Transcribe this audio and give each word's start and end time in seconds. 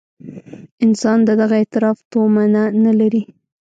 انسان 0.85 1.17
د 1.27 1.29
دغه 1.41 1.55
اعتراف 1.61 1.97
تومنه 2.11 2.63
نه 2.83 2.91
لري. 2.99 3.21